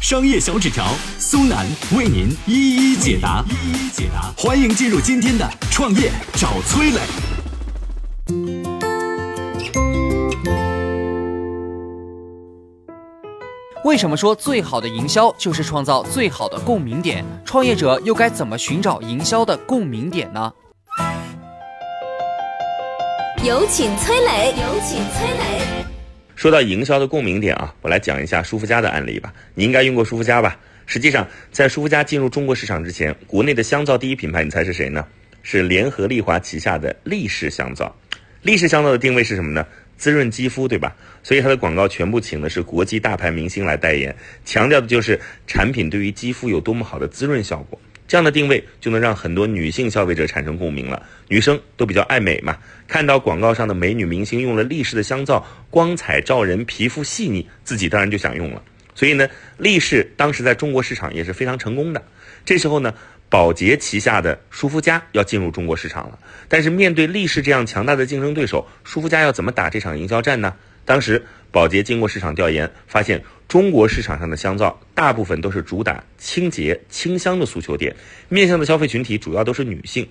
[0.00, 0.86] 商业小纸条
[1.18, 4.32] 苏南为您一一解答，一一解答。
[4.34, 7.00] 欢迎进入今天的创业找崔磊。
[13.84, 17.22] 为什么说最好的营销就是创造最好的共鸣点？
[17.44, 20.50] 创业者又该怎么寻找营销的共鸣点呢？
[23.44, 25.79] 有请崔磊，有请崔磊。
[26.40, 29.30] 说到营销的共鸣点啊，我来讲一下舒肤佳的案例吧。
[29.54, 30.58] 你应该用过舒肤佳吧？
[30.86, 35.04] 实际上，在舒肤佳进入中国市场之前，国内的香皂第一品牌，你猜是谁呢？
[35.42, 37.94] 是联合利华旗下的力士香皂。
[38.40, 39.66] 力士香皂的定位是什么呢？
[39.98, 40.96] 滋润肌肤，对吧？
[41.22, 44.16] 所以它的广告全部请的是国际大牌明星来代言，
[44.46, 47.78] 强调的就是产品对于肌肤有多么好的滋润效果。
[48.10, 51.00] 这样的定位就能让很多女性消费者产生共鸣了。
[51.28, 52.58] 女生都比较爱美嘛，
[52.88, 58.60] 看到广告上的美女明星用了力士的香皂，光彩照人，皮肤细腻，自己当然就想用了。
[58.96, 62.02] 所以呢，力士当时在中国市场也是非常成功的。
[62.44, 62.92] 这时候呢，
[63.28, 70.52] 宝洁旗下的舒肤佳要进入中国市场了，但是面对力士这样强大的竞争对手，舒肤佳要怎么打这场营销战呢？
[70.84, 77.96] 当时宝洁经过市场调研，发现中国市场上的香皂大部分都是主打清洁清香的诉求点，
[78.28, 80.08] 面向的消费群体主要都是女性。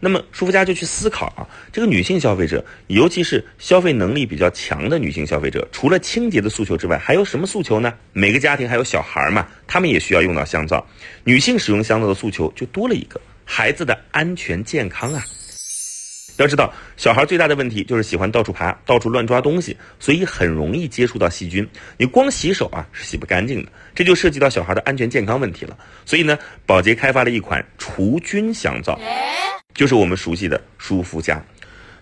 [0.00, 7.94] 那么舒肤佳就去思考啊，这个女性消费者，尤其是消费能力比较强的女性消费者，除了清洁的诉求之外，还有什么诉求呢？
[8.12, 10.84] 每个家庭还有小孩嘛，他们也需要用到香皂。
[11.22, 15.24] 女性使用香皂的诉求就多了一个孩子的安全健康啊。
[16.38, 21.68] 要知道，小孩最大的问题就是喜欢到处爬、到处乱抓东西，所以很容易接触到细菌。
[21.96, 25.76] 你光洗手啊是洗不干净的，这就涉及到小孩的安全健康问题了。
[26.04, 28.98] 所以呢，宝洁开发了一款除菌香皂，
[29.74, 31.42] 就是我们熟悉的舒肤佳。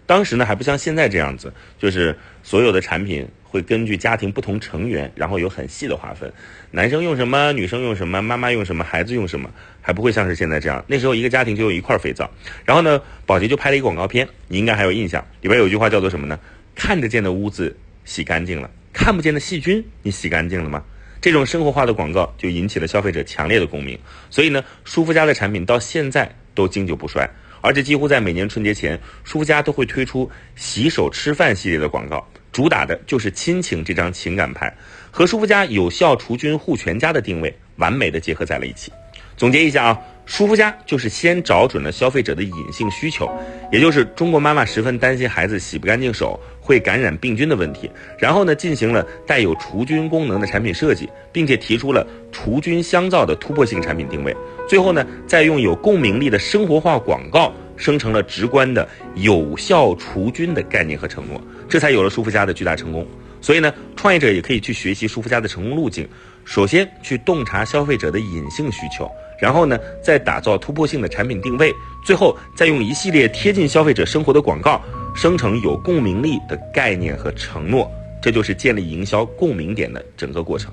[0.04, 6.30] 当时呢还不像现在这样子，就是所有的产品会根据家庭不同成员，然后有很细的划分，
[6.70, 9.50] 男生用什么，女生用什么，妈妈用什么，孩子用什么。
[9.80, 12.28] 还不会像是现在这样，那时候一个家庭就有一块肥皂，
[12.64, 16.38] 然后呢，宝洁就拍了一个广告片，你应该还有印象，里边有一句话叫做什么呢？
[16.74, 17.74] 看得见的污渍
[18.04, 20.84] 洗干净了，看不见的细菌你洗干净了吗？
[21.20, 27.30] 这种生活化的广告就引起了消费者强烈的共鸣，所以呢，舒肤佳的产品到现在都经久不衰，
[27.60, 34.74] 而且几乎在每年春节前，舒肤佳都会推出洗手吃饭系列的广告，主打的就是亲情这张情感牌，
[35.10, 38.90] 和舒肤佳有效除菌护全家的定位完美的结合在了一起。
[39.36, 43.30] 总结一下啊，舒肤佳就是先找准了消费者的隐性需求，
[43.70, 54.34] 也就是中国妈妈十分担心孩子洗不干净手会感染病菌的问题，然后呢进行了带有除菌功能的产品设计，并且提出了除菌香皂的突破性产品定位，
[54.66, 63.06] 最后呢再用有共鸣力的生活化广告生成了直观的有效除菌的概念和承诺，这才有了舒肤佳的巨大成功。
[63.40, 66.08] 所以呢，创业者也可以去学习舒肤佳的成功路径，
[66.44, 69.08] 首先去洞察消费者的隐性需求。
[69.38, 71.70] 然后呢，再打造突破性的产品定位，
[72.04, 74.82] 最后再用一系列贴近消费者生活的广告，
[75.14, 77.88] 生成有共鸣力的概念和承诺，
[78.22, 80.72] 这就是建立营销共鸣点的整个过程。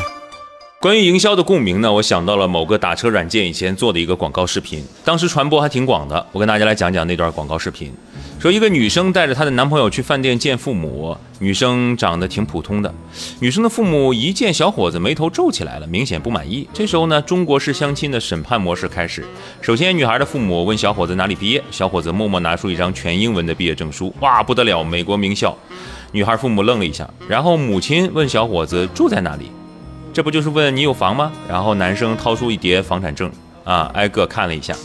[0.81, 6.25] 关于营销的共鸣呢，我想到了某个打车软件以前做的一个广告视频，当时传播还挺广的。
[6.31, 7.93] 我跟大家来讲讲那段广告视频。
[8.39, 12.91] 说一个女生带着她的男朋友去饭店见父母，女生长得挺普通的，
[13.39, 16.67] 女生的父母一见小伙子眉头皱起来了，明显不满意。
[16.73, 19.23] 这时候呢，中国式相亲的审判模式开始。
[19.61, 25.55] 首先，女孩的父母问小伙子哪里毕业，小伙子默默拿出一张全英文的毕业证书，哇，不得了，美国名校。
[26.11, 29.51] 女孩父母愣了一下，然后母亲问小伙子住在哪里，
[30.13, 31.31] 这不就是问你有房吗？
[31.47, 33.31] 然后男生掏出一叠房产证，
[33.63, 34.75] 啊，挨个看了一下。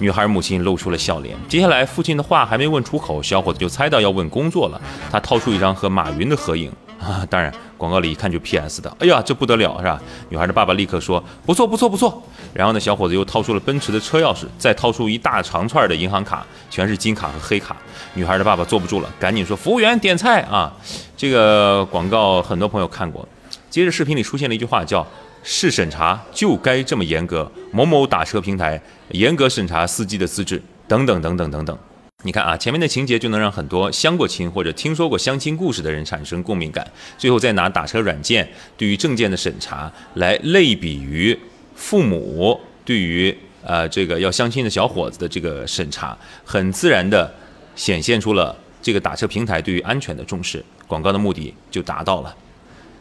[0.00, 1.36] 女孩母亲露出了笑脸。
[1.48, 4.80] 接下来，父亲的话还没问出口，小伙子就猜到要问工作了。
[5.12, 10.02] 他掏出一张和马云的合影，啊，当然广告里一看就 PS 的，哎呀，这不得了是吧？
[10.28, 12.20] 女孩的爸爸立刻说不错不错不错。
[12.52, 17.76] 然后呢，小伙子又掏出了奔驰的车钥匙，再掏出一大长串的银行卡，全是金卡和黑卡。
[18.14, 20.72] 女孩的爸爸坐不住了，赶紧说服务员点菜啊！
[21.16, 23.26] 这个广告很多朋友看过。
[23.74, 25.04] 接着视频里出现了一句话，叫
[25.42, 31.76] “市审查就该这么严格”，某某打车平台严格审查司机的资质，等等等等等等。
[32.22, 36.88] 你看啊，前面的情节就能让很多相过亲或者听说过相亲故事的人产生共鸣感。
[37.18, 41.36] 最后再拿打车软件对于证件的审查来类比于
[41.74, 47.28] 父母对于呃这个要相亲的小伙子的这个审查，很自然的
[47.74, 52.32] 显现出了这个打车平台对于安全的重视，广告的目的就达到了。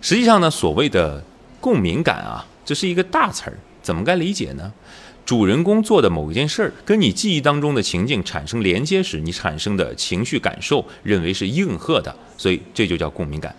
[0.04, 1.24] 实际上呢，所谓的
[1.62, 4.74] 共鸣感啊，这是一个大词儿，怎么该理解呢？
[5.26, 13.56] 主人公做的某一件事儿，跟你记忆当中的情境产生连接时，你产生的情绪感受，认为是应和的，所以这就叫共鸣感。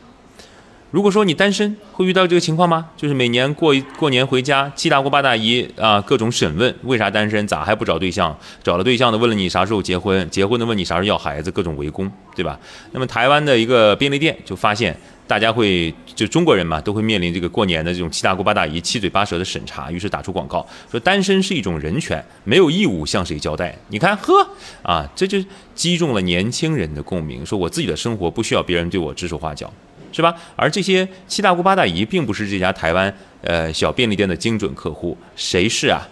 [0.94, 2.88] 如果说你单身，会遇到这个情况吗？
[2.96, 7.44] 就是每年过过年回家，七大姑八大姨啊，各种审问，为啥单身？
[7.48, 8.38] 咋还不找对象？
[8.62, 10.30] 找了对象的问了你啥时候结婚？
[10.30, 11.50] 结婚的问你啥时候要孩子？
[11.50, 12.56] 各种围攻，对吧？
[12.92, 14.96] 那么台湾的一个便利店就发现。
[15.26, 23.74] 大家会就中国人嘛，都会面临这个过年的这种七大姑八大姨七嘴八舌的审查，于是打出广告说单身是一种人权，没有义务向谁交代。
[23.88, 24.46] 你看，呵
[24.82, 25.42] 啊，这就
[25.74, 29.72] 击中了年轻人的共鸣，说我自己的生活不需要别人对我指手画脚，
[30.14, 30.34] 是吧？
[30.54, 33.12] 而这些七大姑八大姨并不是这家台湾
[33.42, 36.08] 呃小便利店的精准客户，谁是啊？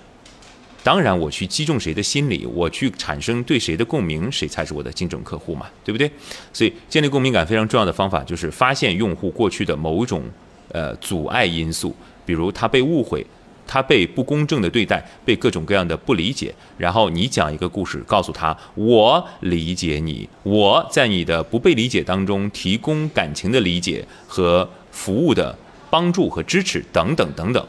[0.83, 6.11] 当然，我去击中谁的心理，我去产生对谁的共鸣，谁才是我的精准客户嘛，对不对？
[6.53, 10.25] 所以建立共鸣感非常重要的方法就是发现用户过去的某种
[10.73, 11.95] 呃阻碍因素，
[12.27, 13.25] 比如他被误会，
[13.73, 25.57] 他被不公正的对待，被各种各样的不理解，然后你讲一个故事，告诉他我理解你，我在你的不被理解当中提供感情的理解和服务的
[25.89, 27.67] 帮助和支持等等等等。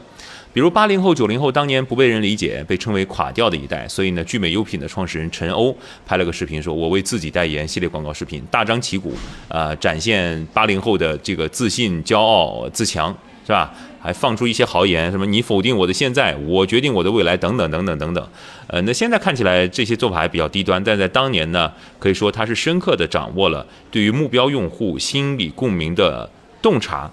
[0.52, 5.74] 比如八零后、九零后当年不被人理解，被称为垮掉的一代，所以呢，聚美优品的创始人陈欧
[6.04, 9.14] 拍了个视频，说我为自己代言系列广告视频，大张旗鼓，
[9.48, 13.72] 呃，展现八零后的这个自信、骄傲、自强，是吧？
[14.00, 18.28] 还放出一些豪言，什么你否定我的现在，我决定我的未来，等等等等等等。
[18.66, 26.28] 呃，那现在看起来这些做法还比较低端，但在当年呢，可以说他是深刻的掌握了对于目标用户心理共鸣的
[26.60, 27.10] 洞察、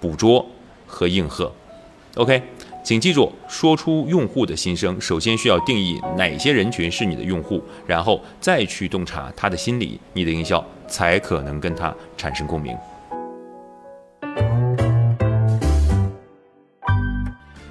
[0.00, 0.46] 捕捉
[0.86, 1.52] 和应和。
[2.14, 2.42] OK。
[2.82, 12.74] 请记住，说出用户的心声，首先需要定义哪些人群是你的用户，然后再去洞察他的心理，你的营销才可能跟他产生共鸣。